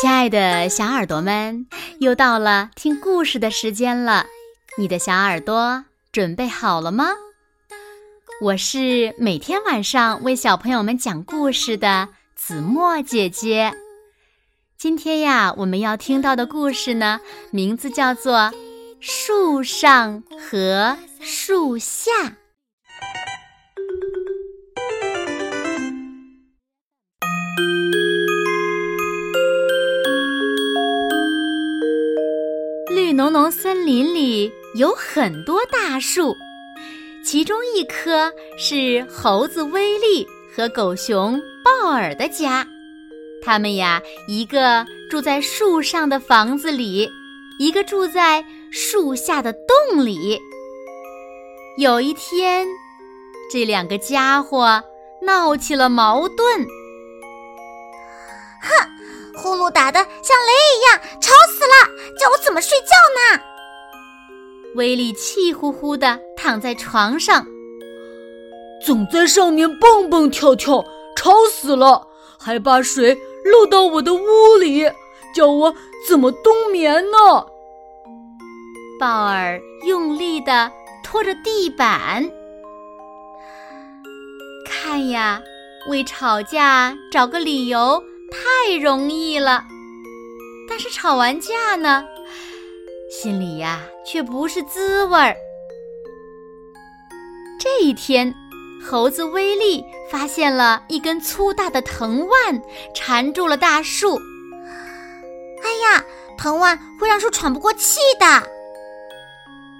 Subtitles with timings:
[0.00, 1.66] 亲爱的小耳朵们，
[1.98, 4.26] 又到了听故事的时间了。
[4.76, 7.06] 你的小耳朵准备好了吗？
[8.40, 13.74] 我是每天晚上为小朋友们讲故事的子墨姐姐。
[14.76, 17.20] 今天呀，我们要听到的故事呢，
[17.50, 18.38] 名字叫做
[19.00, 22.12] 《树上和树下》。
[33.08, 36.36] 绿浓浓森林里有很多大树，
[37.24, 42.68] 其中一棵是猴子威利和狗熊鲍尔的家。
[43.42, 47.08] 他们呀，一个住在树上的房子里，
[47.58, 50.38] 一个住在树下的洞里。
[51.78, 52.66] 有一天，
[53.50, 54.82] 这两个家伙
[55.22, 56.66] 闹起了矛盾。
[59.38, 61.88] 呼噜打的像雷一样，吵死了！
[62.18, 63.40] 叫我怎么睡觉呢？
[64.74, 67.46] 威力气呼呼地躺在床上，
[68.84, 70.84] 总在上面蹦蹦跳跳，
[71.16, 72.08] 吵死了！
[72.36, 74.90] 还把水漏到我的屋里，
[75.32, 75.74] 叫我
[76.08, 77.46] 怎么冬眠呢？
[78.98, 80.70] 鲍尔用力地
[81.04, 82.28] 拖着地板，
[84.66, 85.40] 看呀，
[85.88, 88.02] 为吵架找个理由。
[88.30, 89.64] 太容易了，
[90.68, 92.04] 但是吵完架呢，
[93.10, 95.36] 心里呀却不是滋味儿。
[97.58, 98.34] 这一天，
[98.84, 102.62] 猴子威力发现了一根粗大的藤蔓
[102.94, 104.18] 缠住了大树。
[105.62, 106.04] 哎呀，
[106.36, 108.26] 藤蔓会让树喘不过气的。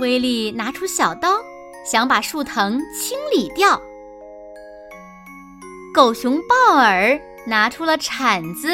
[0.00, 1.40] 威力拿出小刀，
[1.84, 3.80] 想把树藤清理掉。
[5.94, 7.20] 狗熊鲍尔。
[7.46, 8.68] 拿出了铲子，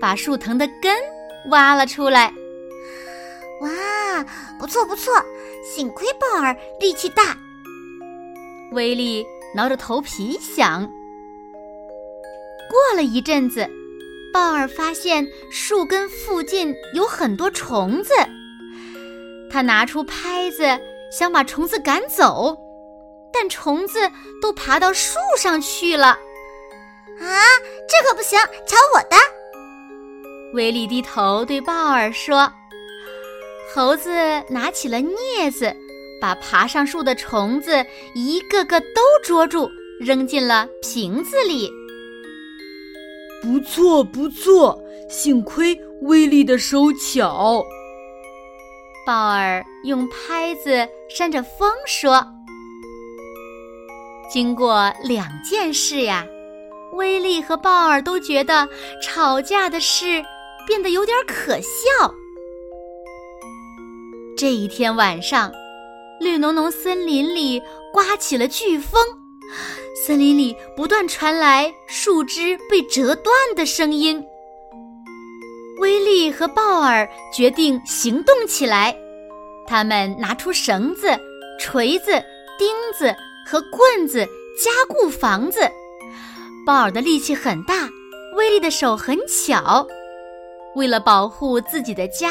[0.00, 0.96] 把树藤的根
[1.50, 2.32] 挖了出来。
[3.60, 4.24] 哇，
[4.58, 5.12] 不错不错，
[5.64, 7.36] 幸亏鲍尔力气大。
[8.72, 10.82] 威力挠着头皮想。
[12.68, 13.68] 过了一阵子，
[14.32, 18.12] 鲍尔发现树根附近有很多虫子，
[19.50, 20.64] 他拿出拍子
[21.10, 22.56] 想把虫子赶走，
[23.32, 23.98] 但虫子
[24.42, 26.18] 都爬到树上去了。
[27.20, 27.26] 啊，
[27.88, 28.38] 这可不行！
[28.66, 29.16] 瞧我的！
[30.54, 32.50] 威力低头对鲍尔说
[33.74, 34.10] ：“猴子
[34.48, 35.74] 拿起了镊子，
[36.20, 37.84] 把爬上树的虫子
[38.14, 39.68] 一个个都捉住，
[40.00, 41.70] 扔进了瓶子里。
[43.42, 47.64] 不错，不错，幸亏威力的手巧。”
[49.04, 52.24] 鲍尔用拍子扇着风说
[54.30, 56.26] ：“经过两件事呀。”
[56.98, 58.68] 威利和鲍尔都觉得
[59.00, 60.20] 吵架的事
[60.66, 62.12] 变得有点可笑。
[64.36, 65.52] 这一天晚上，
[66.20, 69.00] 绿浓浓森林里刮起了飓风，
[70.04, 74.22] 森林里不断传来树枝被折断的声音。
[75.78, 78.96] 威利和鲍尔决定行动起来，
[79.68, 81.16] 他们拿出绳子、
[81.60, 82.10] 锤子、
[82.58, 83.14] 钉子
[83.46, 84.26] 和棍子
[84.60, 85.60] 加固房子。
[86.68, 87.88] 鲍尔的力气很大，
[88.36, 89.86] 威利的手很巧。
[90.74, 92.30] 为了保护自己的家，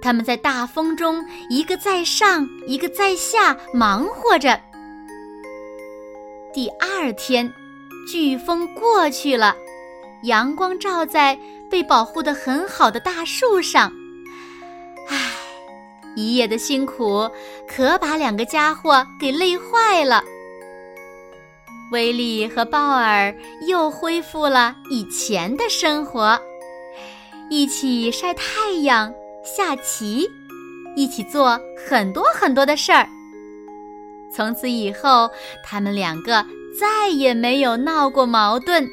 [0.00, 4.58] 他们在大风中一个在上，一个在下，忙活着。
[6.54, 7.52] 第二天，
[8.10, 9.54] 飓风过去了，
[10.22, 11.38] 阳光照在
[11.70, 13.92] 被保护的很好的大树上。
[15.10, 15.18] 唉，
[16.16, 17.30] 一夜的辛苦
[17.68, 20.24] 可把两个家伙给累坏了。
[21.92, 23.34] 威利和鲍尔
[23.68, 26.38] 又恢复了以前的生活，
[27.48, 29.12] 一起晒太阳、
[29.44, 30.28] 下棋，
[30.96, 33.08] 一起做很多很多的事儿。
[34.34, 35.30] 从此以后，
[35.64, 36.44] 他们两个
[36.78, 38.86] 再也没有闹过矛盾。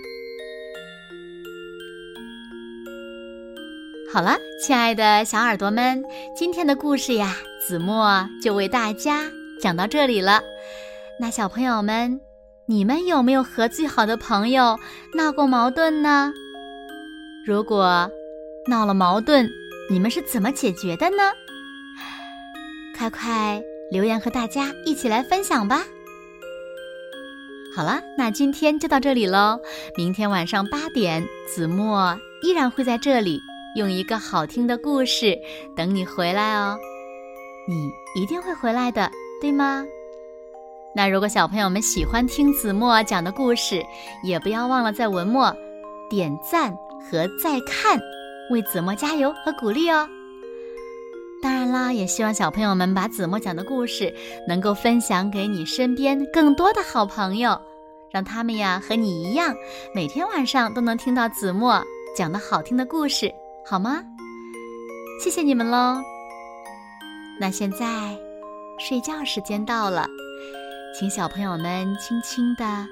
[4.13, 6.03] 好了，亲爱的小耳朵们，
[6.35, 9.23] 今天的故事呀，子墨就为大家
[9.59, 10.43] 讲到这里了。
[11.19, 12.32] 那小朋友们。
[12.65, 14.79] 你们有没有和最好的朋友
[15.13, 16.31] 闹过矛盾呢？
[17.45, 18.09] 如果
[18.69, 19.49] 闹了矛盾，
[19.89, 21.33] 你们是怎么解决的呢？
[22.97, 23.61] 快快
[23.91, 25.83] 留言和大家一起来分享吧！
[27.75, 29.59] 好了，那今天就到这里喽。
[29.97, 33.41] 明天晚上八点，子墨依然会在这里，
[33.75, 35.37] 用一个好听的故事
[35.75, 36.77] 等你回来哦。
[37.67, 39.11] 你一定会回来的，
[39.41, 39.83] 对吗？
[40.95, 43.83] 那如果小朋友们喜欢听子墨讲的故事，
[44.23, 45.55] 也不要忘了在文末
[46.09, 47.99] 点赞和再看。
[48.51, 50.07] 为子墨加油和鼓励哦。
[51.41, 54.13] 当然啦，也希望小朋友们把子墨讲的故事
[54.47, 57.59] 能够分享给你身边更多的好朋友，
[58.11, 59.55] 让他们呀和你一样，
[59.95, 61.81] 每天晚上都能听到子墨
[62.15, 63.33] 讲的好听的故事，
[63.65, 64.03] 好吗？
[65.23, 65.97] 谢谢你们喽。
[67.39, 68.15] 那现在
[68.77, 70.07] 睡觉时间到了，
[70.95, 72.87] 请小朋友们轻轻的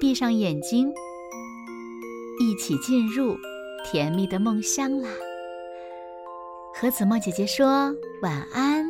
[0.00, 0.90] 闭上眼睛，
[2.40, 3.36] 一起进入
[3.84, 5.10] 甜蜜的梦乡啦。
[6.74, 8.86] 和子墨姐姐说晚安，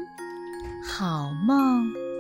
[0.85, 2.12] 好梦。